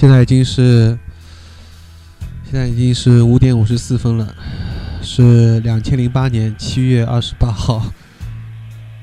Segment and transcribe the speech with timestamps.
[0.00, 0.96] 现在已经是
[2.44, 4.32] 现在已经是五点五十四分了，
[5.02, 7.92] 是两千零八年七月二十八号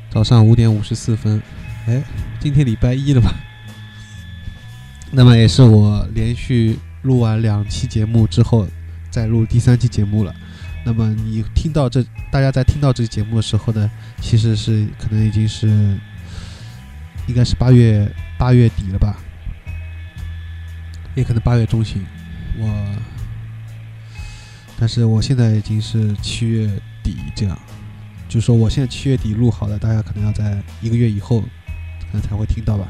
[0.09, 1.41] 早上五点五十四分。
[1.85, 2.01] 哎，
[2.39, 3.35] 今天礼拜一了吧？
[5.11, 8.65] 那么也是我连续录完两期节目之后，
[9.09, 10.33] 再录第三期节目了。
[10.85, 12.01] 那么你听到这，
[12.31, 15.67] 大家在听到这个节目的时候呢，其实是可能已经是
[17.27, 19.17] 应该是八月八月底了吧，
[21.15, 22.05] 也可能八月中旬。
[22.59, 22.95] 我，
[24.79, 26.69] 但是我现在已经是七月
[27.03, 27.57] 底这样，
[28.29, 32.87] 就是说我现在七月底录好的，大家可能要在一个月以后可能才会听到吧。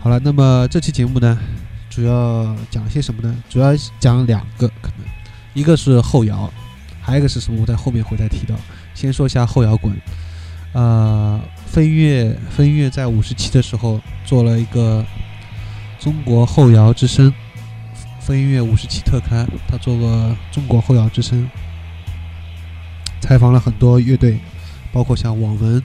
[0.00, 1.38] 好了，那么这期节目呢，
[1.88, 3.34] 主要讲些什么呢？
[3.48, 5.06] 主要讲两个可能，
[5.54, 6.52] 一个是后摇。
[7.00, 7.60] 还有一个是什么？
[7.60, 8.54] 我在后面会再提到。
[8.94, 9.94] 先说一下后摇滚，
[10.72, 15.04] 呃，飞跃飞跃在五十期的时候做了一个
[16.04, 17.32] 中国后摇之声
[18.20, 21.48] 飞跃五十期特刊，他做过中国后摇之声，
[23.22, 24.38] 采访了很多乐队，
[24.92, 25.82] 包括像网文、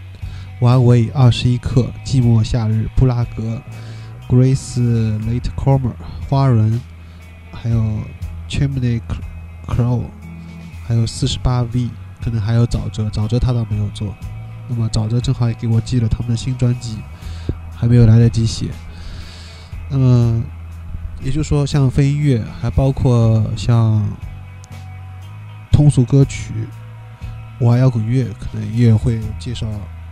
[0.59, 3.61] 完尾、二十一克、寂寞夏日、布拉格、
[4.27, 4.81] Grace
[5.21, 5.93] Latecomer、
[6.29, 6.81] 花轮，
[7.53, 7.81] 还有
[8.49, 8.99] Chimney
[9.65, 10.01] Crow。
[10.85, 11.89] 还有四十八 V，
[12.21, 14.13] 可能还有沼泽，沼泽他倒没有做。
[14.67, 16.97] 那么沼泽正好也给我寄了他们的新专辑，
[17.73, 18.65] 还没有来得及写。
[19.89, 20.43] 那么
[21.21, 24.07] 也就是说，像非音乐，还包括像
[25.71, 26.53] 通俗歌曲、
[27.59, 29.67] 我爱摇滚乐，可能也会介绍。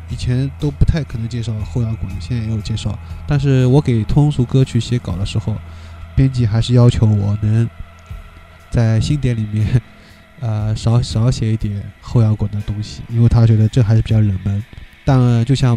[0.09, 2.97] 以前都不太可能介绍后摇滚，现在也有介绍。
[3.27, 5.55] 但是我给通俗歌曲写稿的时候，
[6.15, 7.69] 编辑还是要求我能
[8.69, 9.81] 在新点里面。
[10.39, 14.63] 呃，少少写一点后摇滚的东西，因为他觉得这还是比较冷门。
[15.03, 15.75] 但就像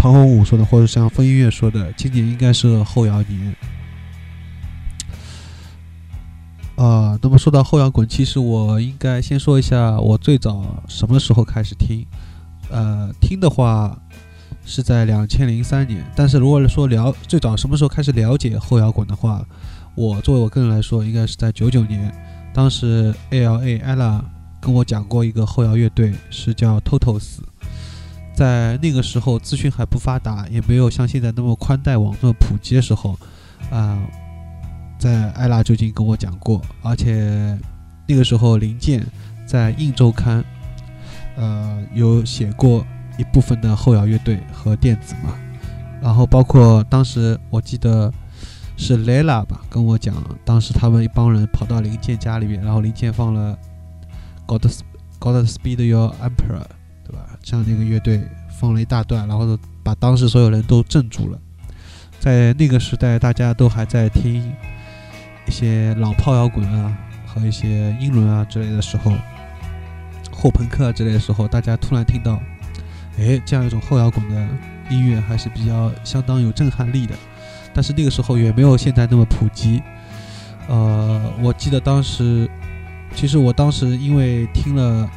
[0.00, 3.54] 庞洪武说的，或者像风音乐说的，今年应该是后摇年。
[6.76, 12.06] 啊，那么说到后摇滚，其实我应该先说一下我最早什么时候开始听。
[12.70, 13.94] 呃，听的话
[14.64, 19.44] 是在两千零三年，但是如果说了最早什么时候开始了解后摇滚的话，
[19.94, 22.10] 我作为我个人来说，应该是在九九年。
[22.54, 24.22] 当时 A L A Ella
[24.62, 27.40] 跟我讲过一个后摇乐队，是叫 Totos。
[28.34, 33.18] 在那个时候资讯还不发达，也没有像现在那么宽带网络普及的时候，
[33.70, 33.98] 啊，
[34.98, 37.58] 在艾拉就已经跟我讲过，而且
[38.06, 39.04] 那个时候林健
[39.46, 40.44] 在印周刊，
[41.36, 42.86] 呃，有写过
[43.18, 45.34] 一部分的后摇乐队和电子嘛，
[46.00, 48.12] 然后包括当时我记得。
[48.82, 53.54] 是 Lela 吧，跟我讲，当时他们一帮人跑到林健家里面，然后林健放了
[54.46, 54.64] God
[55.18, 56.64] God Speed Your Emperor，
[57.42, 57.76] 像那？
[57.76, 58.20] 个乐队
[58.58, 61.38] 放了一大段，然后把当时所有人都镇住了。
[62.18, 64.52] 在那个时代，大家都还在听
[65.46, 66.94] 一些老炮摇滚啊
[67.26, 69.12] 和一些英伦啊之类的时候，
[70.30, 72.38] 后朋克啊之类的时候，大家突然听到，
[73.18, 74.48] 哎，这样一种后摇滚的
[74.90, 77.14] 音乐还是比较相当有震撼力的。
[77.72, 79.80] 但是那个时候也没有现在那么普及，
[80.68, 82.46] 呃，我记得当时，
[83.14, 85.04] 其实我当时因为听了《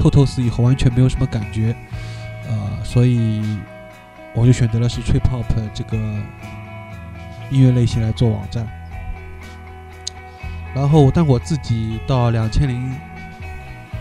[0.00, 1.76] 透透死》以后完全没有什么感觉，
[2.48, 3.42] 呃，所以
[4.34, 5.44] 我就选择了是 Trip Hop
[5.74, 5.98] 这个
[7.50, 8.66] 音乐类型来做网站。
[10.74, 12.90] 然后，但我自己到两千零，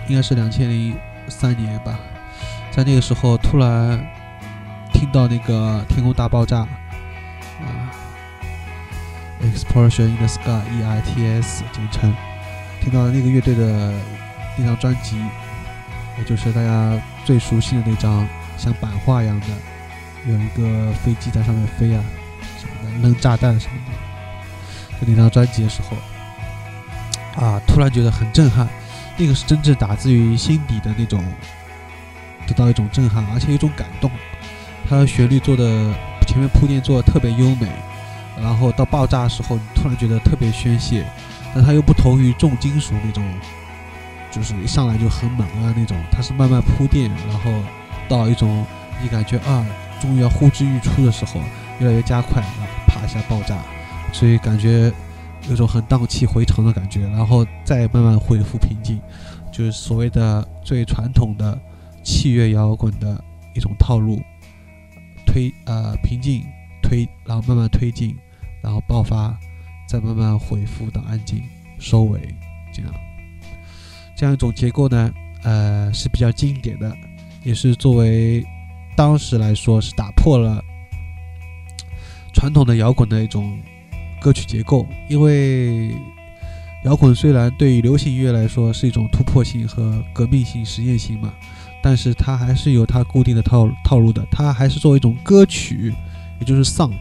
[0.07, 0.96] 应该是两千零
[1.28, 2.00] 三年吧，
[2.72, 4.00] 在那个时候突然
[4.94, 6.57] 听到那个《天空大爆炸》。
[7.60, 7.92] 啊
[9.42, 12.13] ，Explosion in the Sky（E.I.T.S.） 简称，
[12.80, 13.92] 听到那个乐队的
[14.57, 15.18] 那张专辑，
[16.25, 18.27] 就是大家最熟悉的那张
[18.57, 19.48] 像版画一样的，
[20.27, 22.04] 有一个飞机在上面飞啊，
[22.60, 28.68] 什么的扔炸弹什么的，就那张专辑的时候，啊，突然觉得很震撼，
[29.18, 31.24] 那个是真正打自于心底的那种，
[32.48, 34.10] 得到一种震撼，而且一种感动，
[34.89, 35.94] 它的旋律做的。
[36.27, 37.68] 前面铺垫做的特别优美，
[38.39, 41.04] 然后到爆炸的时候，你突然觉得特别宣泄，
[41.56, 43.24] 但它又不同于重金属那种，
[44.31, 47.52] 就是一上来就很猛啊那种，它是慢慢铺垫，然后
[48.08, 48.66] 到一种
[49.02, 49.66] 你感觉啊，
[50.02, 51.42] 终于要呼之欲出的时候，
[51.80, 53.58] 越来越加快，然后啪一下爆炸，
[54.12, 54.92] 所以感觉
[55.50, 59.00] 有种很荡气回肠的感觉，然后再慢慢恢复平静，
[59.52, 61.60] 就是所谓的最传统的
[62.04, 63.24] 器乐摇滚的
[63.54, 64.22] 一种套路。
[65.26, 66.44] 推呃平静
[66.81, 68.18] 推，然后慢慢推进，
[68.64, 69.38] 然后爆发，
[69.88, 71.44] 再慢慢恢复到安静
[71.78, 72.20] 收尾，
[72.74, 72.92] 这样
[74.19, 75.10] 这样一种结构呢，
[75.44, 76.94] 呃是比较经典的，
[77.42, 78.44] 也是作为
[78.94, 80.62] 当时来说是打破了
[82.33, 83.57] 传统的摇滚的一种
[84.19, 85.95] 歌曲结构，因为
[86.83, 91.33] 摇滚虽然对于流行音乐来说是一种突破性和革命性、实验性嘛，
[91.81, 95.94] 但是它还是有它固定的套套路的，它还是作为一种歌曲，
[96.42, 96.92] 也就是 song，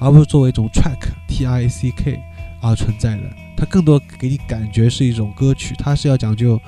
[0.00, 2.20] 而不是作为一种 track（t i c k）
[2.66, 3.22] 而存在的。
[3.56, 6.60] 它更多给你感觉是一种歌曲，它是要讲究，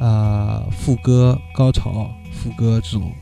[0.00, 3.12] 呃，副歌、高潮、副歌这种，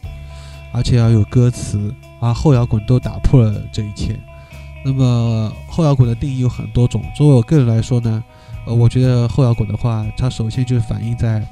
[0.73, 4.19] 而且要有歌词，而后摇滚都打破了这一切。
[4.83, 8.25] 那么后摇滚的定义有很多种，作为我个人来说呢，
[8.67, 11.47] 呃，我觉得后摇滚的话，它首先就是反映在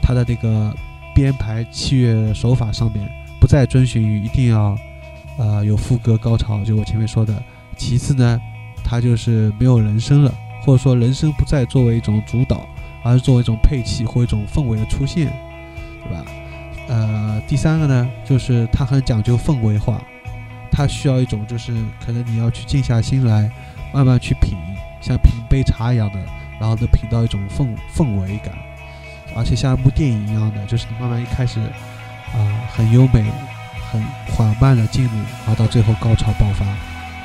[0.00, 0.72] 它的这个
[1.12, 3.10] 编排器乐手法上面，
[3.40, 4.78] 不再遵循于一定要，
[5.38, 7.34] 呃，有副歌、高潮，就我前面说的。
[7.76, 8.40] 其次呢，
[8.94, 10.32] 它就是没有人声了。
[10.62, 12.66] 或者说，人声不再作为一种主导，
[13.02, 15.30] 而是作为一种配器或一种氛围的出现，
[16.02, 16.24] 对吧？
[16.88, 20.00] 呃，第三个呢，就是它很讲究氛围化，
[20.70, 21.70] 它需要一种就是
[22.02, 23.50] 可能你要去静下心来，
[23.92, 24.56] 慢慢去品，
[25.02, 26.18] 像品杯茶一样的，
[26.58, 28.54] 然后能品到一种氛氛围感，
[29.36, 32.40] 而且像一部电影一样的，就是你慢慢一开始啊
[32.74, 33.22] 很优美、
[33.92, 34.02] 很
[34.34, 35.10] 缓慢的进入，
[35.44, 36.64] 然后到最后高潮爆发，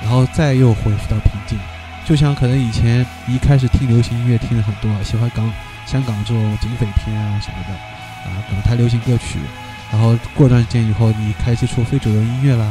[0.01, 1.57] 然后再又恢复到平静。
[2.05, 5.51] 就像可能以前一开始听流行音乐听的很多，喜欢港
[5.85, 7.73] 香港这种警匪片啊什么的，
[8.29, 9.37] 啊港台流行歌曲，
[9.91, 12.65] 然后过段时间以后你开始出非主流音乐啦，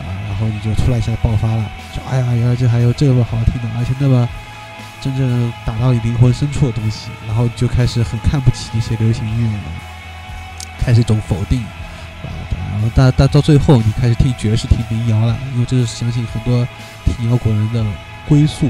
[0.00, 4.28] 啊然后你就突然一下爆发了，说哎呀原来这还有这么好听的，而且那么
[5.00, 9.64] 真正打到你灵魂深处的东西，然后就开始很看不起那些流行音乐了，
[10.78, 11.64] 开始一种否定，
[12.76, 16.66] 然后到到到最后你开始听爵士听民谣了，因为这是相信很多
[17.04, 17.84] 听摇滚人的。
[18.28, 18.68] 归宿，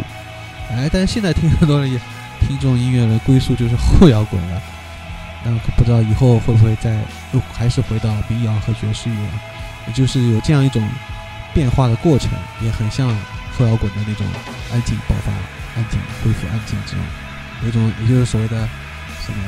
[0.70, 1.98] 哎，但是现在听很多人也
[2.40, 4.60] 听这种音乐的归宿就是后摇滚了，
[5.42, 7.00] 那不知道以后会不会再
[7.32, 9.16] 又还是回到民谣和爵士乐，
[9.86, 10.86] 也就是有这样一种
[11.54, 13.08] 变化的过程，也很像
[13.56, 14.26] 后摇滚的那种
[14.70, 15.32] 安静爆发、
[15.74, 17.00] 安静恢复、安静这种，
[17.62, 18.68] 有一种也就是所谓的
[19.24, 19.38] 什么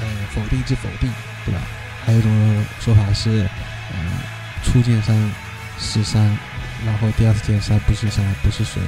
[0.00, 1.08] 呃否定之否定，
[1.44, 1.60] 对吧？
[2.04, 3.48] 还有一种说法是，
[3.94, 4.04] 呃，
[4.64, 5.16] 初见山
[5.78, 6.22] 是山，
[6.84, 8.82] 然后第二次见山不是山，不是水。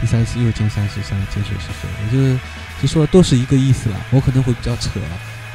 [0.00, 2.38] 第三次又见山是山，见水是水，也就是
[2.82, 3.96] 就说都是一个意思了。
[4.10, 5.00] 我可能会比较扯，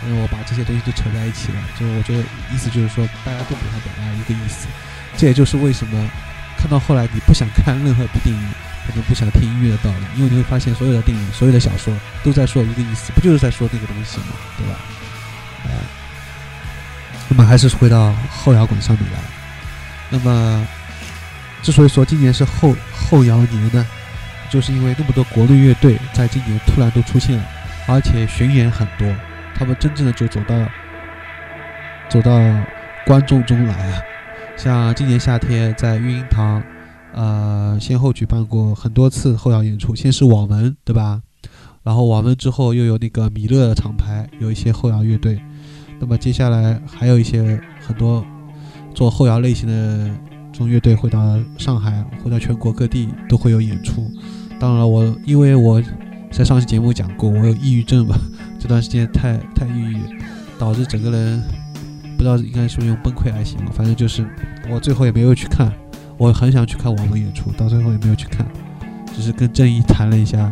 [0.04, 1.60] 因为我把这些东西都扯在一起了。
[1.80, 4.68] 就我觉得意思就是说，大家都给他表达一个意思。
[5.16, 6.10] 这也就是为什么
[6.58, 8.42] 看到后来你不想看任何部电影，
[8.88, 14.34] 可能不想听音乐的道理，因为你会发现所有的电影、所有的小说都在说一个意思，不就是在说那个东西吗？
[14.58, 14.74] 对吧？
[15.66, 15.70] 哎，
[17.32, 19.20] 那么还是回到后摇滚上面来。
[20.10, 20.68] 那么
[21.64, 23.88] 之所以说今年是后后摇年呢？
[24.50, 27.46] 就是因为那么多国内乐队在今年突然都出现了，
[27.88, 29.08] 而且巡演很多，
[29.56, 30.68] 他们真正的就走到
[32.10, 32.32] 走到
[33.06, 34.02] 观众中来啊！
[34.58, 36.62] 像今年夏天在育婴堂，
[37.14, 41.22] 呃，先后举办过很多次后摇演出，先是网文，对吧？
[41.84, 45.42] 然后网文之后又有那个米勒的厂牌，有一些后摇乐队。
[46.02, 48.26] 那么接下来还有一些很多
[48.94, 50.10] 做后摇类型的
[50.52, 54.12] 这种乐队会到上海，会到全国各地都会有演出。
[54.60, 55.82] 当然了，我因为我
[56.32, 58.16] 在上期节目讲过，我有抑郁症嘛，
[58.60, 59.98] 这段时间太太抑郁，
[60.58, 61.42] 导致整个人
[62.18, 64.28] 不知道应该是用崩溃来形容，反正就是
[64.70, 65.72] 我最后也没有去看，
[66.18, 68.46] 我很想去看网络演出，到最后也没有去看，
[69.16, 70.52] 只是跟郑怡谈了一下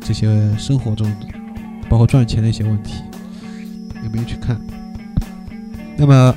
[0.00, 1.12] 这些生活中
[1.88, 3.02] 包括赚钱的一些问题，
[4.02, 4.60] 也没有去看。
[5.96, 6.34] 那么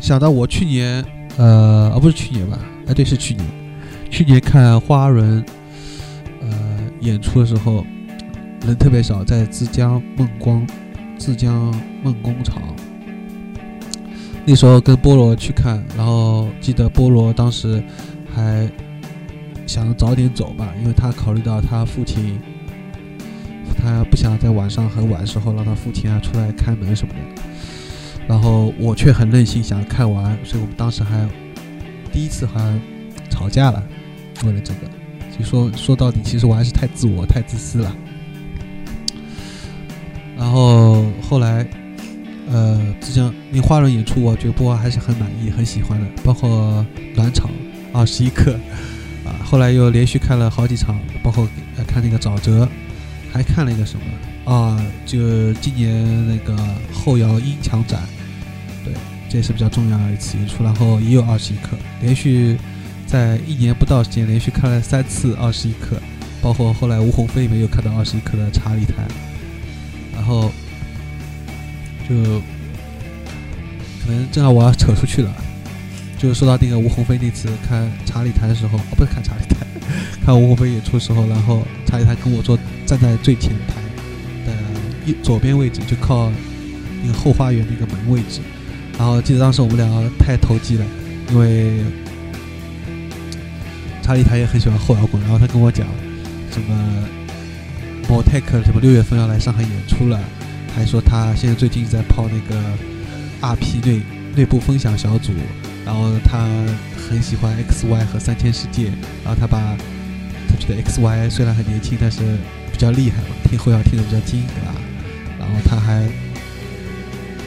[0.00, 1.04] 想到我去年，
[1.36, 2.58] 呃，哦不是去年吧？
[2.88, 3.46] 哎，对，是去年，
[4.10, 5.44] 去年看花轮。
[6.42, 6.48] 呃
[7.00, 7.84] 演出的时候
[8.66, 10.66] 人特别少，在浙江梦光、
[11.18, 12.60] 浙江梦工厂。
[14.44, 17.82] 那时候跟菠萝去看，然后记得菠萝当时
[18.34, 18.68] 还
[19.66, 22.38] 想早点走吧，因为他考虑到他父亲，
[23.78, 27.20] 他不想在晚上很晚的时候让他父亲啊出来开门什么的。
[28.30, 31.28] 然后我却很任性，想看完，所以我们当时还
[32.12, 32.80] 第一次还
[33.28, 33.82] 吵架了，
[34.44, 34.80] 为了这个。
[35.42, 37.96] 说说到底，其实我还是太自我、太自私了。
[40.36, 41.66] 然后后来，
[42.52, 46.84] 呃，之前那花轮演出，我觉得波还是很满意、很喜欢的，包括
[47.14, 47.50] 暖场
[47.92, 48.52] 二十一克
[49.24, 49.32] 啊。
[49.42, 51.48] 后来又连续看了好几场，包括
[51.86, 52.68] 看那个沼泽，
[53.32, 54.78] 还看了一个什么啊？
[55.06, 56.54] 就今年那个
[56.92, 58.02] 后摇音墙展，
[58.84, 58.94] 对，
[59.28, 60.62] 这也是比较重要的一次演出。
[60.64, 62.56] 然后也有二十一克，连续。
[63.06, 66.00] 在一年不到时间，连续看了三次二十一克，
[66.40, 69.04] 包括后来吴鸿飞没有看到二十一克的查理台，
[70.14, 70.52] 然后
[72.08, 72.14] 就
[74.00, 75.34] 可能正好我要扯出去了，
[76.18, 79.66] 就说到那个吴鸿飞那次看查理台的时候，哦，不是看查理台，
[80.24, 82.56] 看吴鸿飞演出的时候，然后查理台跟我坐
[82.86, 83.74] 站在最前排
[84.46, 84.56] 的
[85.06, 86.30] 右左边位置，就靠
[87.02, 88.40] 那个后花园那个门位置。
[89.00, 89.88] 然后记得当时我们俩
[90.18, 90.84] 太投机了，
[91.30, 91.82] 因为
[94.02, 95.86] 查理他也很喜欢后摇滚，然后他跟我讲
[96.52, 97.08] 什么
[98.06, 100.20] Motek 什么六月份要来上海演出了，
[100.76, 102.62] 还说他现在最近在泡那个
[103.40, 104.02] RP 内
[104.36, 105.32] 内部分享小组，
[105.86, 106.46] 然后他
[107.08, 108.88] 很喜欢 XY 和三千世界，
[109.24, 109.74] 然后他把
[110.46, 112.20] 他觉得 XY 虽然很年轻，但是
[112.70, 114.74] 比较厉害嘛，听后摇听得比较精，对吧？
[115.38, 116.06] 然后他还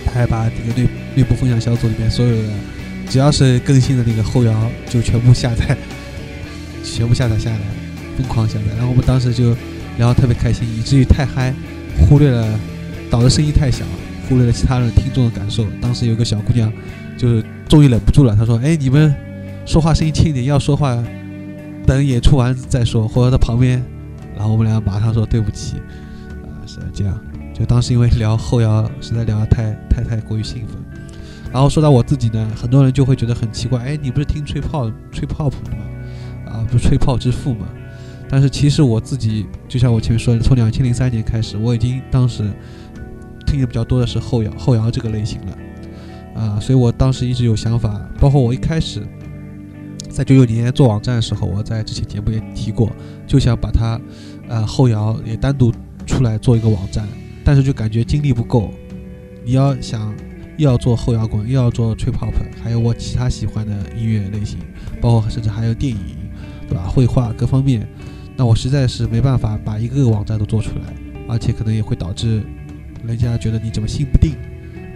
[0.03, 2.49] 他还把这个内内部分享小组里面所有的
[3.07, 5.77] 只要是更新的那个后摇就全部下载，
[6.83, 7.59] 全部下载下来，
[8.17, 8.65] 疯狂下载。
[8.77, 9.55] 然后我们当时就
[9.97, 11.53] 聊得特别开心，以至于太嗨，
[11.99, 12.59] 忽略了
[13.09, 13.85] 导的声音太小，
[14.27, 15.65] 忽略了其他人听众的感受。
[15.81, 16.71] 当时有个小姑娘，
[17.17, 19.13] 就是终于忍不住了，她说：“哎，你们
[19.65, 20.97] 说话声音轻一点，要说话
[21.85, 23.83] 等演出完再说，或者在旁边。”
[24.35, 25.75] 然后我们俩马上说对不起，
[26.43, 27.19] 啊，是这样。
[27.53, 30.82] 就当时因为聊后摇，实在聊得太太太过于兴奋。
[31.53, 35.85] 然后说到我自己呢，很多人就会觉得很奇怪，哎，你不是听吹泡吹泡泡的吗？
[36.47, 37.67] 啊，不是吹泡之父吗？
[38.27, 42.43] 但是其实我自己，就像我前面说的，从两千零三年开始，我已经当时
[43.45, 49.03] 听的比较多的是后摇后摇这个类型了，啊，所以我当时一直有想法，包括我一开始
[50.09, 52.91] 在九九年做网站的时候，我在之前节目也提过，
[53.27, 54.01] 就想把它，
[54.47, 55.71] 呃，后摇也单独
[56.07, 57.07] 出来做一个网站，
[57.43, 58.71] 但是就感觉精力不够，
[59.45, 60.11] 你要想。
[60.57, 62.33] 又要做后摇滚，又要做 trip hop，
[62.63, 64.59] 还有我其他喜欢的音乐类型，
[65.01, 65.99] 包括甚至还有电影，
[66.69, 66.83] 对吧？
[66.87, 67.87] 绘画各方面，
[68.35, 70.93] 那我实在是没办法把一个个网站都做出来，
[71.27, 72.43] 而且可能也会导致
[73.03, 74.33] 人家觉得你怎么心不定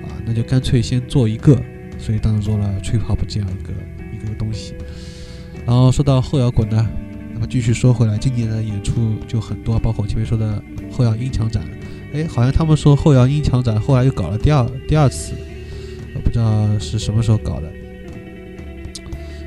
[0.04, 0.14] 啊？
[0.26, 1.60] 那就干脆先做一个，
[1.98, 3.74] 所以当时做了 trip hop 这样一个
[4.14, 4.76] 一个东西。
[5.66, 6.88] 然后说到后摇滚呢，
[7.34, 10.62] 那么继续说回来，今年的演出就很多，包括我前面说的
[10.92, 11.64] 后摇音墙展，
[12.14, 15.34] 哎，好像他们说后摇音墙展后来又搞了第二第二次。
[16.24, 17.71] 不知道是什么时候搞的，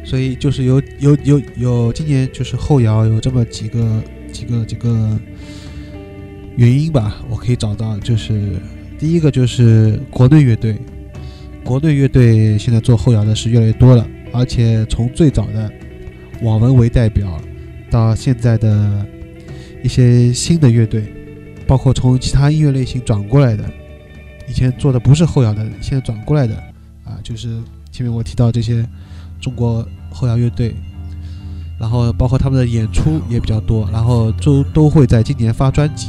[0.04, 5.18] 所以就是有有有有今年就是后摇有这么几个几个几个
[6.56, 8.56] 原因吧，我可以找到，就是
[8.98, 10.76] 第一个就是国内乐队，
[11.64, 15.70] 国内乐队现在做后摇的是越来越多了，而且从最早的
[16.42, 17.40] 网文为代表，
[17.90, 19.06] 到现在的
[19.82, 21.04] 一些新的乐队，
[21.66, 23.64] 包括从其他音乐类型转过来的，
[24.50, 26.57] 以前做的不是后摇的，现在转过来的。
[27.04, 27.49] 啊，就是
[27.92, 28.85] 前面我提到这些
[29.40, 30.75] 中国后摇乐队，
[31.78, 36.09] 然后包括他们的演出也比较多，然后都都会在今年发专辑，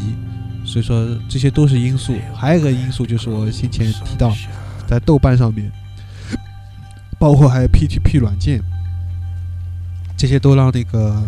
[0.66, 2.14] 所以说这些都是因素。
[2.36, 4.34] 还有一个因素就是我先前提到，
[4.88, 5.72] 在豆瓣上面，
[7.20, 8.60] 包括还有 P2P 软件，
[10.18, 11.22] 这些都让那个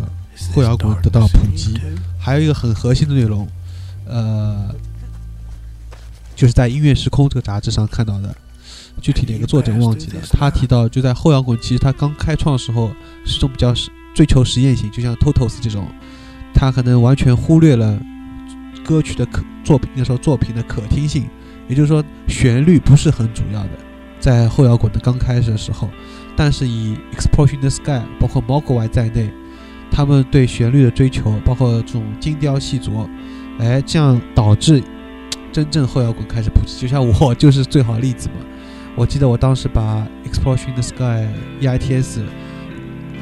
[0.54, 1.80] 后摇滚得到普及。
[2.20, 3.48] 还有一个很核心的内容，
[4.06, 4.74] 呃，
[6.44, 8.36] 就是在《音乐时空》这个杂志上看到的。
[9.02, 10.20] 具体哪个作者忘记了？
[10.30, 12.92] 他提到，就在后摇滚，其实他刚开创的时候
[13.24, 13.74] 是种比较
[14.14, 15.88] 追求实验性，就像 Totos 这种，
[16.54, 17.98] 他可能完全忽略了
[18.84, 21.24] 歌曲的可作品，那时候作品的可听性，
[21.70, 23.70] 也就是说旋律不是很主要的，
[24.20, 25.90] 在后摇滚的刚开始的时候，
[26.36, 29.30] 但是以 Explosion the Sky，包括 Mogwai 在内，
[29.90, 33.08] 他们对旋律的追求，包括这种精雕细琢，
[33.60, 34.84] 哎，这样导致
[35.54, 38.44] 真正后摇滚开始普及，就像我 就是最好例子嘛。
[38.96, 41.28] 我记得我当时把《Explosion the Sky》、
[41.62, 42.22] EITS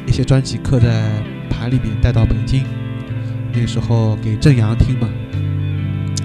[0.07, 1.09] 一些专辑刻在
[1.49, 2.63] 盘里面带到北京，
[3.53, 5.09] 那时候给郑阳听嘛，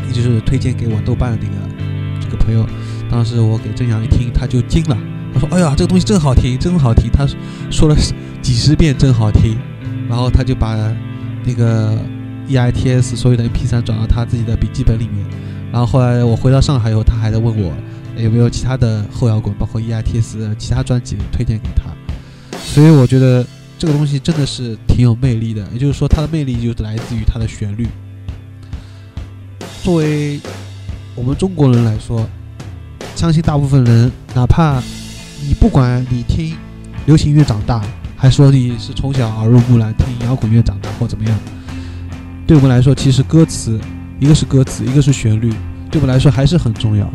[0.06, 2.64] 也就是推荐给我豆瓣的那个这个朋友。
[3.10, 4.98] 当时我给郑阳一听，他就惊了，
[5.32, 7.24] 他说：“哎呀，这个东西真好听，真好听！”他
[7.70, 7.96] 说了
[8.42, 9.56] 几十遍“真好听”，
[10.08, 10.76] 然后他就把
[11.44, 11.96] 那个
[12.48, 15.24] EITS 所有的 MP3 转到他自己的笔记本里面。
[15.76, 17.70] 然后后来我回到上海以后，他还在问我。
[18.16, 21.92] 有没有其他的后摇滚，包括 EITS 其他专辑推荐给他？
[22.58, 23.44] 所以我觉得
[23.78, 25.68] 这个东西真的是挺有魅力的。
[25.74, 27.86] 也就是说，它的魅力就来自于它的旋律。
[29.82, 30.40] 作为
[31.14, 32.26] 我们中国人来说，
[33.14, 34.80] 相信大部分人，哪怕
[35.46, 36.56] 你不管你听
[37.04, 37.84] 流行乐长大，
[38.16, 41.38] 还说你是从小耳濡目染听摇滚乐长大或怎么样，
[42.46, 43.78] 对我们来说，其实歌词
[44.18, 45.50] 一个是歌词，一个是旋律，
[45.90, 47.10] 对我们来说还是很重要。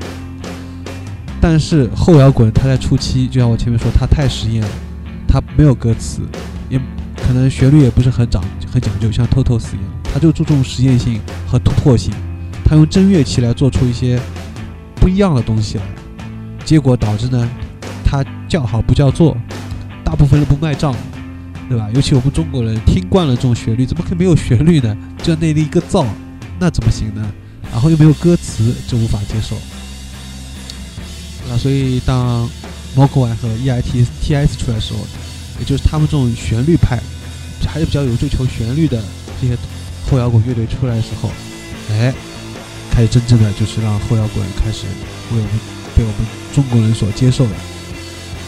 [1.42, 4.70] 但是后摇滚，它在初期，就像我前面说，它太实验了，
[5.28, 6.22] 它没有歌词，
[6.70, 6.80] 也
[7.18, 12.14] 可能旋律也不是很讲很讲究，像 t o t o 一样，它就注重实验性和突破性，
[12.64, 14.20] 它用真乐器来做出一些
[14.98, 15.84] 不一样的东西来，
[16.64, 17.50] 结果导致呢，
[18.06, 19.36] 它叫好不叫座，
[20.04, 20.96] 大部分人不卖账，
[21.68, 21.90] 对吧？
[21.96, 24.96] 尤其我们中国人听惯了这种旋律，怎么可以没有旋律呢？
[25.24, 26.06] 就那一个噪，
[26.62, 27.26] 那怎么行呢？
[27.72, 29.58] 然后又没有歌词，就无法接受。
[31.50, 32.48] 那，所以当
[32.94, 35.00] m o k o 和 EITTS 出来的时候，
[35.58, 37.00] 也就是他们这种旋律派，
[37.66, 39.02] 还是比较有追求旋律的
[39.42, 39.58] 这些
[40.08, 41.32] 后摇滚乐队出来的时候，
[41.90, 42.14] 哎，
[42.92, 44.86] 开始真正的就是让后摇滚开始
[45.32, 45.60] 为我们
[45.98, 46.18] 被我们
[46.54, 47.52] 中国人所接受了。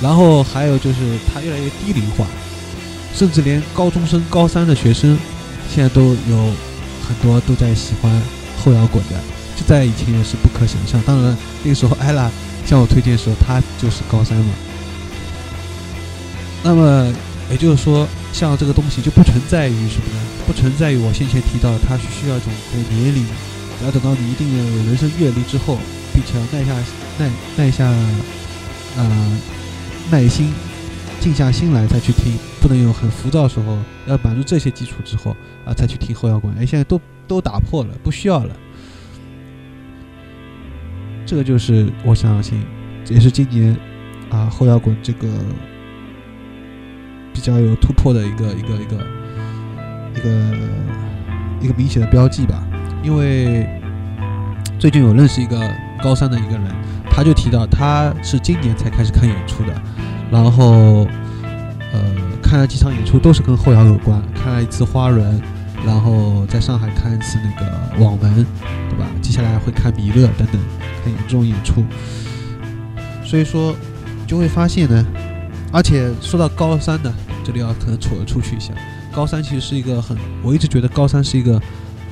[0.03, 0.97] 然后还有就是
[1.33, 2.27] 它越来越低龄化，
[3.15, 5.17] 甚至连高中生、高三的学生
[5.73, 6.51] 现在都有
[7.07, 8.11] 很多都在喜欢
[8.63, 9.15] 后摇滚的，
[9.55, 11.01] 这在以前也是不可想象。
[11.05, 12.31] 当然那个时候艾拉
[12.65, 14.53] 向我推荐的时候，他就是高三嘛。
[16.63, 17.13] 那么
[17.51, 20.19] 也就是说，像这个东西就不存在于什么呢？
[20.47, 22.51] 不存在于我先前提到的，它是需要一种
[22.89, 23.25] 年龄，
[23.85, 25.77] 要等到你一定的人生阅历之后，
[26.13, 26.73] 并且要耐下
[27.19, 27.85] 耐耐下，
[28.97, 29.37] 呃。
[30.11, 30.53] 耐心，
[31.23, 35.33] 静下心来再去听，不能有很浮躁的时候，要满足这些基础之后
[35.65, 36.53] 啊，再去听后摇滚。
[36.57, 38.53] 哎，现在都都打破了，不需要了。
[41.25, 42.61] 这个就是我相信，
[43.09, 43.73] 也是今年
[44.29, 45.29] 啊后摇滚这个
[47.33, 49.07] 比较有突破的一个一个一个
[50.13, 50.57] 一个
[51.61, 52.67] 一个明显的标记吧。
[53.01, 53.65] 因为
[54.77, 55.57] 最近有认识一个
[56.03, 56.65] 高三的一个人，
[57.09, 59.81] 他就提到他是今年才开始看演出的。
[60.33, 61.07] 然后，
[61.93, 62.01] 呃，
[62.41, 64.19] 看了几场演出都是跟后摇有关。
[64.33, 65.39] 看了一次花轮，
[65.85, 68.33] 然后在上海看一次那个网文，
[68.89, 69.05] 对吧？
[69.21, 70.59] 接下来会看米勒等等，
[71.03, 71.85] 看这种演出。
[73.23, 73.75] 所以说，
[74.25, 75.05] 就会发现呢，
[75.71, 78.73] 而且说到高三呢，这里要可能扯出去一下。
[79.11, 81.61] 高三其实是一个很，我一直觉得高三是一个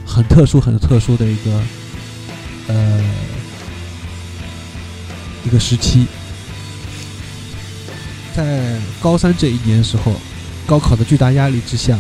[0.06, 1.60] 很特殊、很特殊的一个，
[2.68, 3.04] 呃，
[5.44, 6.06] 一个时期。
[8.36, 10.14] 在高三这一年的时候，
[10.66, 11.98] 高考的巨大压力之下，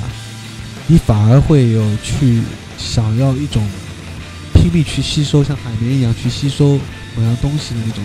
[0.87, 2.41] 你反而会有去
[2.77, 3.67] 想要一种
[4.53, 6.79] 拼命去吸收，像海绵一样去吸收
[7.15, 8.03] 某样东西的那种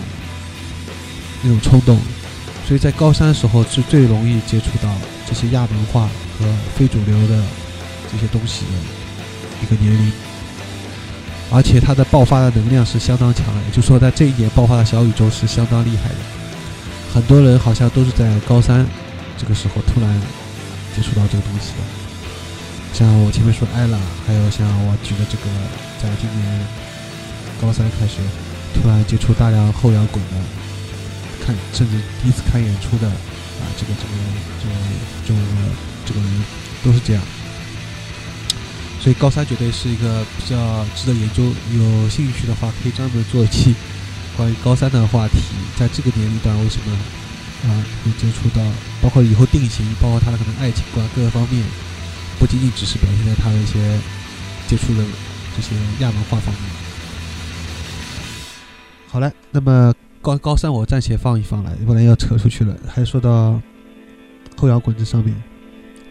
[1.42, 1.98] 那种冲动。
[2.66, 4.92] 所以在高三的时候是最容易接触到
[5.24, 6.44] 这些亚文化和
[6.76, 7.42] 非主流的
[8.10, 10.12] 这些东西的一个年龄，
[11.50, 16.35] 而且它的爆发的能量是相当强的，也就是说，在这一年爆发的小宇宙是相当厉害的。
[17.12, 18.86] 很多人好像都是在高三
[19.38, 20.20] 这个时候突然
[20.94, 21.82] 接触到这个东西的，
[22.92, 25.44] 像我前面说艾拉，还有像我举的这个，
[26.02, 26.66] 在今年
[27.60, 28.20] 高三开始
[28.74, 30.36] 突然接触大量后摇滚的，
[31.44, 34.12] 看甚至第一次看演出的啊，这个这个
[34.60, 34.74] 这个
[35.26, 35.40] 这个
[36.06, 36.44] 这个人
[36.84, 37.22] 都是这样，
[39.00, 43.74] 所以高三绝对是一个比较值得研究，有兴趣的话可以专门做一期。
[44.36, 45.38] 关于高三的话题，
[45.76, 46.92] 在这个年龄段为什么
[47.64, 48.62] 啊会接触到，
[49.00, 51.64] 包括以后定型，包括他的可能爱情观各个方面，
[52.38, 53.98] 不仅仅只是表现在他的一些
[54.68, 55.02] 接触的
[55.56, 56.64] 这些亚文化方面。
[59.08, 62.76] 好了，那么高高三我暂且放一放了，不然要扯出去了。
[62.86, 63.58] 还说到
[64.56, 65.34] 后摇滚这上面，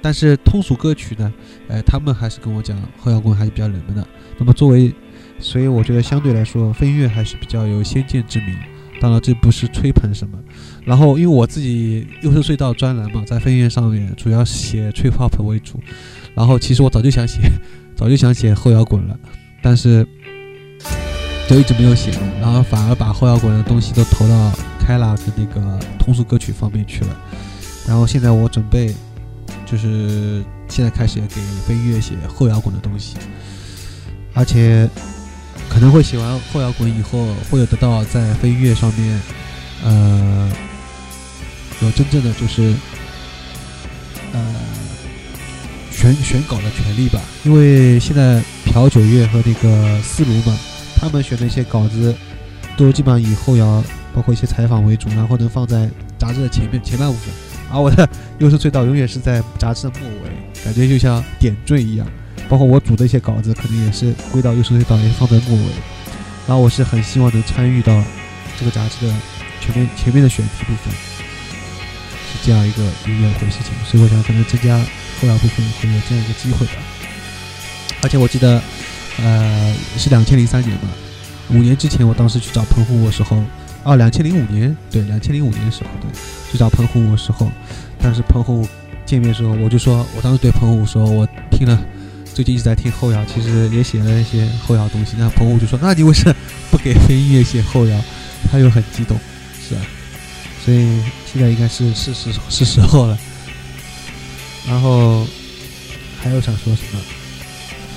[0.01, 1.31] 但是通俗歌曲呢，
[1.67, 4.07] 哎，他们还是跟我讲后摇滚还是比较冷门的。
[4.39, 4.91] 那么作为
[5.39, 8.56] 所以我觉得相对来说，飞音乐还是比较有先见之明。
[9.02, 10.39] 当然，这不是吹捧什么。
[10.86, 15.80] 然后，因为我自己又是隧道专栏嘛，在飞音乐上面主要写吹 pop 为主。
[16.34, 17.41] 然后，其实我早就想写，
[17.95, 19.19] 早就想写后摇滚了，
[19.62, 20.08] 但是
[21.50, 22.12] 就一直没有写。
[22.39, 27.15] 然后反而把后摇滚的东西都投到开朗的那个通俗歌曲方面去了。
[27.86, 28.95] 然后现在我准备，
[29.65, 33.17] 就是现在开始给飞音乐写后摇滚的东西，
[34.34, 34.89] 而且。
[35.69, 39.21] 可能会写完后摇滚以后，会有得到在飞乐上面，
[39.84, 40.49] 呃，
[41.82, 42.73] 有真正的就是
[44.32, 44.39] 呃
[45.91, 47.19] 选选稿的权利吧。
[47.43, 50.58] 因为现在朴九月和那个思卢嘛，
[50.95, 52.15] 他们选的一些稿子
[52.78, 57.34] 都基本上以后摇，包括一些采访为主，然后能放在杂志的前面前半部分。
[57.71, 58.08] 而我的
[58.39, 62.08] 优势隧道永远是在杂志的末尾，感觉就像点缀一样。
[62.47, 65.65] 包括我组的一些稿子，可能也是归到优秀导演放在末尾。
[66.47, 68.03] 然后我是很希望能参与到
[68.60, 69.13] 这个杂志的
[69.60, 70.93] 前面前面的选题部分，
[72.31, 73.73] 是这样一个一个回事情。
[73.84, 74.77] 所以我想可能增加
[75.19, 76.73] 后摇部分会有这样一个机会吧。
[78.03, 78.62] 而且我记得，
[79.17, 80.88] 呃，是两千零三年吧，
[81.49, 83.41] 五年之前我当时去找澎湖的时候，
[83.84, 86.12] 哦，两千零五年，对，两千零五年的时候，对，
[86.51, 87.49] 去找澎湖的时候，
[87.99, 88.67] 但是澎湖
[89.03, 91.84] 见面的时候，我就说我当时对澎湖说，我听了。
[92.36, 95.13] 最近一直在听后摇，其实也写了一些后摇东西。
[95.17, 96.36] 那朋友就说：“那你为什么
[96.69, 97.98] 不给非音乐写后摇？”
[98.52, 99.17] 他又很激动，
[99.65, 99.82] 是啊。
[100.65, 101.00] 所以
[101.32, 103.17] 现在应该是是是是时候了。
[104.67, 105.26] 然后
[106.19, 107.00] 还有想说什么？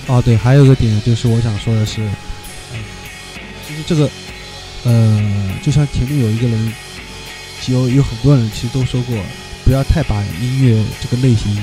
[0.06, 2.00] 哦，对，还有一个点就是我想说的是，
[2.72, 2.78] 嗯
[3.66, 4.08] 其实这个，
[4.84, 6.72] 呃，就像前面有一个人，
[7.66, 9.16] 有有很多人其实都说过，
[9.64, 11.58] 不要太把音乐这个类型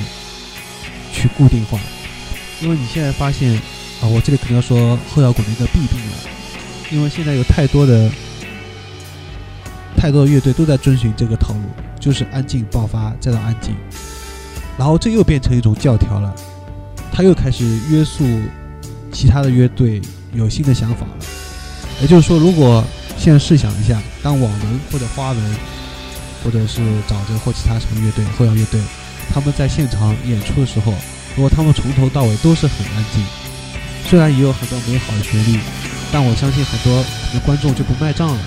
[1.13, 1.79] 去固定化，
[2.61, 3.53] 因为你现在发现
[4.01, 6.17] 啊，我这里可能要说后摇滚的一个弊病了，
[6.91, 8.09] 因为现在有太多的
[9.97, 11.61] 太多的乐队都在遵循这个套路，
[11.99, 13.75] 就是安静爆发再到安静，
[14.77, 16.33] 然后这又变成一种教条了。
[17.11, 18.25] 他又开始约束
[19.11, 20.01] 其他的乐队
[20.33, 21.25] 有新的想法了，
[22.01, 22.83] 也就是说，如果
[23.17, 25.55] 现在试想一下，当网文或者花纹，
[26.43, 28.81] 或者是沼泽或其他什么乐队后摇乐队，
[29.33, 30.93] 他们在现场演出的时候，
[31.35, 33.23] 如果他们从头到尾都是很安静，
[34.07, 35.59] 虽然也有很多美好的旋律，
[36.11, 37.03] 但我相信很多
[37.45, 38.39] 观众就不卖账了。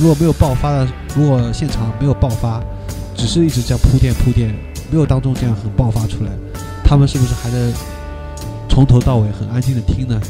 [0.00, 2.60] 如果没有爆发的，如果现场没有爆发，
[3.14, 4.48] 只是一直在铺垫铺垫，
[4.90, 6.30] 没有当中这样很爆发出来。
[6.84, 7.72] 他们是不是还能
[8.68, 10.20] 从头到尾很安静的听呢？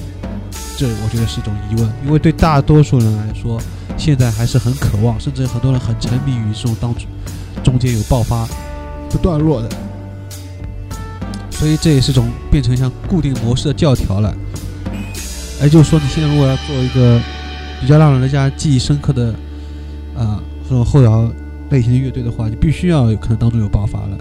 [0.76, 3.58] 这我觉得是一种疑问，因为对大多数人来说，
[3.96, 6.94] 现在还是很渴望，甚至很多人很沉迷于这种当
[7.62, 8.46] 中间有爆发
[9.08, 9.68] 不段落的，
[11.60, 14.34] 所以这也是种变成像固定模式的教条了。
[15.60, 17.20] 哎，就是说你现在如果要做一个
[17.82, 19.34] 比较让人家记忆深刻的
[20.16, 21.30] 啊这种后摇
[21.68, 24.16] 类型的乐队的话，你必须要可能当中有爆发了。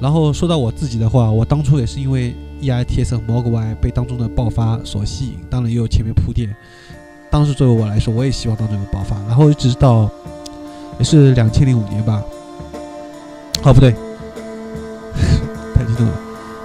[0.00, 6.52] 然后说到我自己的话，我当初也是因为 E I T S 和 Mogwai 被当中的爆发所吸引，当然也有前面铺垫。
[7.30, 9.16] 当时作为我来说，我也希望当中有爆发。
[9.28, 10.10] 然后一直到
[10.98, 12.20] 也是两千零五年吧，
[13.62, 13.92] 哦不对，
[15.74, 16.12] 太激动了，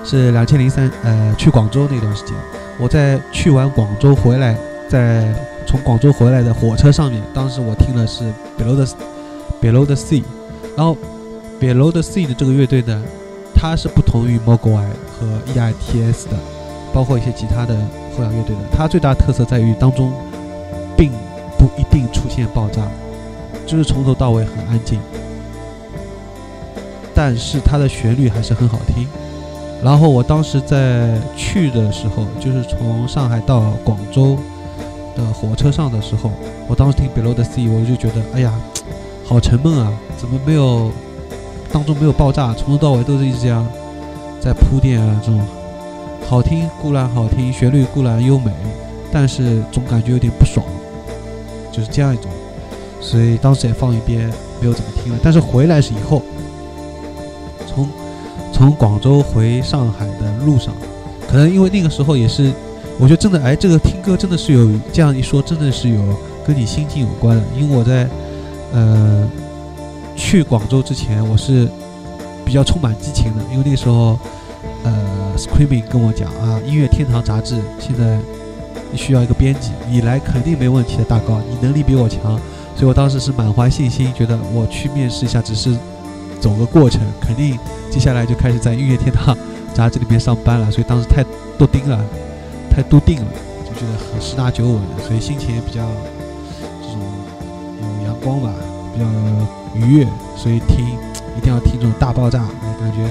[0.07, 2.33] 是两千零三呃去广州那段时间，
[2.79, 5.35] 我在去完广州回来，在
[5.67, 8.23] 从广州回来的火车上面，当时我听的是
[8.57, 8.85] Below the
[9.61, 10.23] Below the Sea，
[10.75, 10.97] 然后。
[11.59, 13.03] Below the Sea 的这个乐队呢，
[13.55, 16.37] 它是不同于 Mogwai 和 EITS 的，
[16.93, 17.75] 包括一些其他的
[18.15, 18.61] 后摇乐队的。
[18.71, 20.13] 它最大特色在于当中，
[20.95, 21.11] 并
[21.57, 22.83] 不一定出现爆炸，
[23.65, 24.99] 就是从头到尾很安静。
[27.15, 29.07] 但是它的旋律还是很好听。
[29.83, 34.37] 然后我当时在去的时候，就是从上海到广州
[35.15, 36.31] 的火车上的时候，
[36.67, 38.53] 我当时听 Below the Sea，我就觉得，哎呀，
[39.23, 40.91] 好沉闷啊，怎么没有？
[41.69, 43.67] 当中没有爆炸，从头到尾都是一直这样
[44.39, 45.41] 在铺垫啊，这种
[46.25, 48.49] 好听固然好听，旋律固然优美，
[49.11, 50.65] 但是总感觉有点不爽，
[51.73, 52.31] 就是这样一种，
[53.01, 54.29] 所以当时也放一边，
[54.61, 55.19] 没有怎么听了。
[55.21, 56.21] 但是回来是以后，
[58.57, 60.73] 从广州回上海的路上，
[61.29, 62.51] 可能因为那个时候也是，
[62.97, 66.01] 我觉得真的，哎，这个听歌真的是有这样一说，真的是有
[66.43, 68.09] 跟你心境有关的，因为我在，
[68.73, 69.29] 呃。
[70.19, 71.69] 去广州之前，我是
[72.43, 74.17] 比较充满激情的，因为那个时候，
[74.83, 74.91] 呃
[75.37, 78.17] ，Screaming 跟我讲啊，音乐天堂杂志现在
[78.95, 82.19] 需要一个编辑，你来肯定没问题的，大高，你能力比我强，
[82.75, 85.77] 所以我当时是满怀信心，觉得我去面试一下，只是
[86.39, 87.57] 走个过程，肯定
[87.91, 89.37] 接下来就开始在音乐天堂
[89.73, 91.23] 杂志里面上班了，所以当时太
[91.57, 91.99] 笃定了，
[92.69, 93.27] 太笃定了，
[93.65, 95.81] 就觉得很十拿九稳，所以心情也比较
[96.81, 97.01] 这种
[97.81, 98.51] 有阳光吧，
[98.93, 99.05] 比较。
[99.75, 100.87] 愉悦，所以听
[101.37, 102.39] 一定要听这种大爆炸，
[102.79, 103.07] 感觉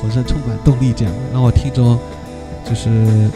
[0.00, 0.90] 浑身充满动力。
[0.96, 1.98] 这样让我听着
[2.64, 3.28] 就是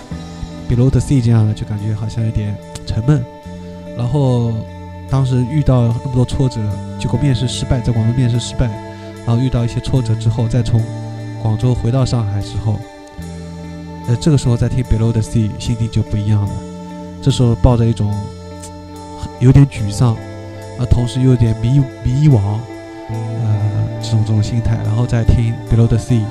[0.66, 3.22] Below the Sea 这样的，就感觉好像有点沉闷。
[3.98, 4.50] 然后
[5.10, 6.58] 当时遇到那么多挫折，
[6.98, 8.70] 结果面试失败，在广州面试失败，
[9.26, 10.82] 然后遇到一些挫折之后，再从
[11.42, 12.78] 广州回到上海之后，
[14.08, 16.50] 呃，这个时候再听 Below the Sea，心情就不一样了。
[17.22, 18.12] 这时候抱着一种
[19.40, 20.16] 有点沮丧。
[20.78, 22.40] 啊，同时又有点迷迷惘，
[23.10, 26.22] 呃，这种这种心态，然后再听 Below the Sea，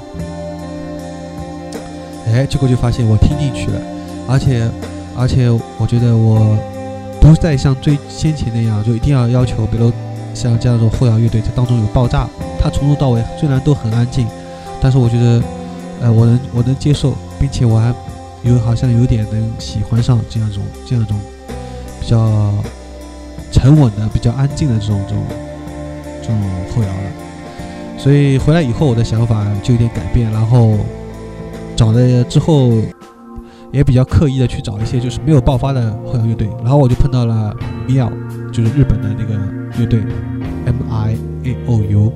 [2.26, 3.80] 哎，结果就发现我听进去了，
[4.28, 4.68] 而且
[5.16, 6.58] 而且我觉得我
[7.22, 9.94] 不再像最先前那样，就一定要要求 Below
[10.34, 12.28] 像这样的后摇乐队在当中有爆炸，
[12.60, 14.28] 他从头到尾虽然都很安静，
[14.82, 15.42] 但是我觉得，
[16.02, 17.94] 呃，我能我能接受，并且我还
[18.44, 21.20] 有好像有点能喜欢上这样一种这样一种
[22.02, 22.54] 比较。
[23.52, 25.24] 沉稳的、比较安静的这种、这种、
[26.22, 26.38] 这种
[26.72, 27.12] 后摇了，
[27.98, 30.78] 所以回来以后我的想法就有点改变，然后
[31.76, 32.74] 找的之后
[33.72, 37.52] 也比较刻意的去找一些就是没有爆发的后摇乐队，然后我就碰到了
[37.88, 38.12] Miao，
[38.52, 39.34] 就是日本的那个
[39.80, 40.00] 乐队
[40.68, 42.14] M I A O U，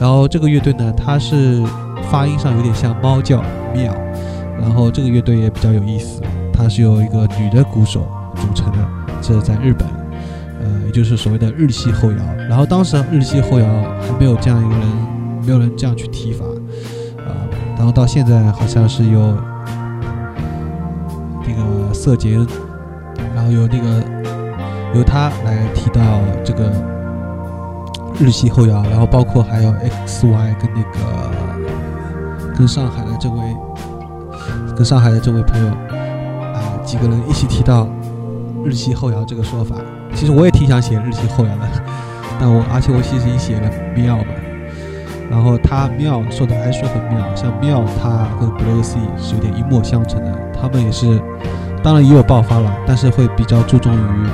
[0.00, 1.62] 然后这个乐队呢，它是
[2.10, 3.42] 发音上有点像猫叫
[3.74, 3.94] 喵
[4.60, 6.20] 然后这个乐队也比较有意思，
[6.52, 8.78] 它是由一个女的鼓手组成的，
[9.20, 9.86] 这在日本。
[10.60, 14.88] 呃，也就是所谓的日系后摇，然后当时日系后摇还没有这样一个人，
[15.44, 16.44] 没有人这样去提法，
[17.18, 17.36] 啊，
[17.76, 19.36] 然后到现在好像是有
[21.46, 22.38] 那个色杰，
[23.34, 24.02] 然后有那个
[24.94, 26.02] 由他来提到
[26.42, 26.72] 这个
[28.18, 29.70] 日系后摇，然后包括还有
[30.06, 30.98] X Y 跟那个
[32.56, 33.38] 跟上海的这位
[34.76, 37.88] 跟上海的这位朋友啊几个人一起提到
[38.64, 39.76] 日系后摇这个说法。
[40.14, 41.68] 其实我也挺想写日系后摇的，
[42.38, 44.26] 但我而且我其实已经写了妙嘛。
[45.28, 51.20] 然后他妙说的还说很妙，像妙他跟 Blue Sea 是有点一脉相承的，他们也是，
[51.82, 54.28] 当然也有爆发了，但是会比较注重于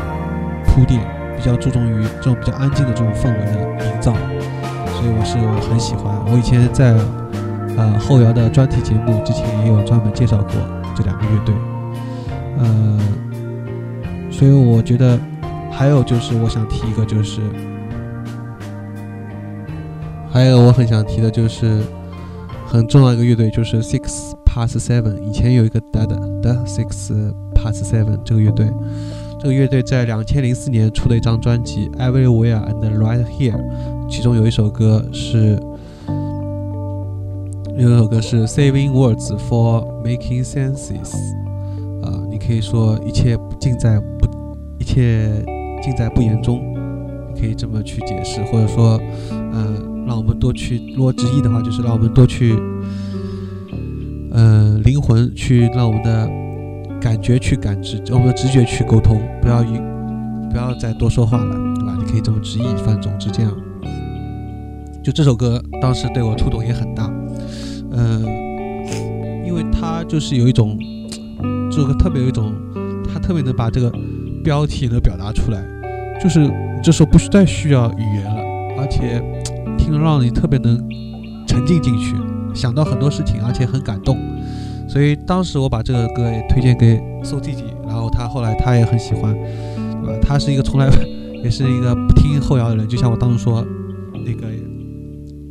[0.66, 1.00] 铺垫，
[1.40, 3.52] 比较注重于这种比较安静的这种氛围的
[3.86, 4.12] 营造，
[4.92, 5.38] 所以我是
[5.70, 6.14] 很喜欢。
[6.30, 6.92] 我以前在
[7.78, 10.52] 呃后摇的专题节目之前也有专门介绍过
[10.94, 11.54] 这两个乐队，
[12.58, 12.98] 呃，
[14.30, 15.18] 所以我觉得
[15.72, 17.40] 还有就是我想提一个就是。
[20.32, 21.82] 还有我很想提的就是
[22.64, 25.18] 很重要一个乐队，就是 Six Past Seven。
[25.22, 28.70] 以前有一个 Dead 的 Six Past Seven 这个乐队，
[29.42, 33.56] 这个乐队在两千零四年出了一张专辑《Everywhere and Right Here》，
[34.10, 35.58] 其中有一首歌是
[37.78, 41.14] 有一首歌是 Saving Words for Making Senses。
[42.02, 44.26] 啊，你可以说一切尽在不，
[44.78, 45.42] 一切
[45.82, 46.60] 尽在不言中，
[47.32, 49.00] 你可以这么去解释，或者说，
[49.30, 49.88] 嗯。
[50.06, 52.52] 让我们多去，如果直译的话，就是让我们多去，
[54.32, 56.28] 呃，灵魂去，让我们的
[57.00, 59.78] 感觉去感知，我们的直觉去沟通，不要一，
[60.50, 61.96] 不要再多说话了，对吧？
[61.98, 63.52] 你可以这么直译，反正总之这样。
[65.02, 67.10] 就这首歌当时对我触动也很大，
[67.92, 68.24] 嗯，
[69.46, 70.78] 因为它就是有一种，
[71.70, 72.52] 这首歌特别有一种，
[73.12, 73.90] 它特别能把这个
[74.44, 75.64] 标题能表达出来，
[76.22, 76.48] 就是
[76.82, 78.42] 这时候不需再需要语言了，
[78.78, 79.22] 而且。
[79.78, 80.76] 听让你特别能
[81.46, 82.14] 沉浸进去，
[82.54, 84.16] 想到很多事情，而且很感动。
[84.92, 89.32] 所以当时我把这个歌也推荐给宋弟弟，然后他后来他也很喜欢，
[90.02, 90.18] 对吧？
[90.20, 90.90] 他是一个从来
[91.44, 93.64] 也是一个不听后摇的人，就像我当时说
[94.26, 94.48] 那个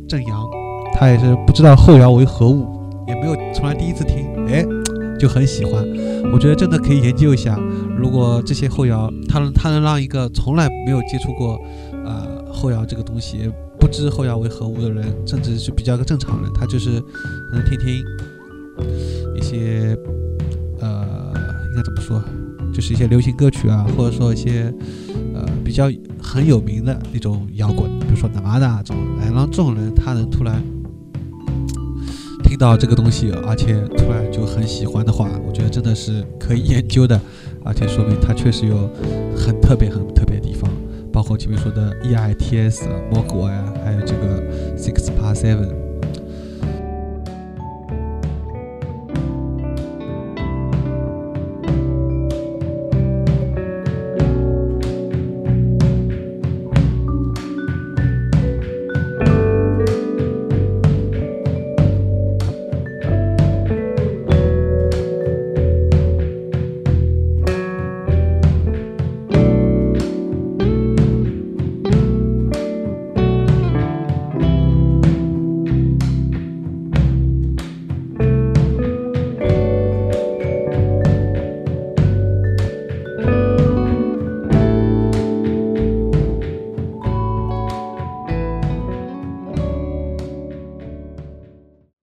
[0.06, 0.46] 郑阳，
[0.92, 2.68] 他也是不知道后摇为何物，
[3.08, 4.62] 也没有从来第一次听，哎，
[5.18, 5.82] 就很喜欢。
[6.32, 7.58] 我觉得真的可以研究一下，
[7.96, 11.58] 如果这些后摇，他能他能让一个从来没有接触过
[12.04, 13.50] 呃后摇这个东西。
[13.80, 17.02] 不知后摇为何物的人，甚至是比较个正常人，他就是
[17.50, 18.04] 能听听
[19.50, 19.96] 些
[20.78, 21.32] 呃，
[21.70, 22.22] 应该怎么说，
[22.72, 24.72] 就是一些流行歌曲啊，或者说一些
[25.34, 25.90] 呃比较
[26.22, 30.62] 很有名的那种摇滚，比如说 Nirvana 这种，来让这种人他能突然
[32.44, 37.20] 听到这个东西，而且突然就很喜欢的话，我觉得真的是可以 研究的，
[37.64, 38.88] 而且说明他确实有
[39.36, 40.70] 很特别、很特别的地方。
[41.12, 43.50] 包括前面说的 E I T S、Mogwai，
[43.84, 44.40] 还有这个
[44.78, 45.89] Six Past Seven。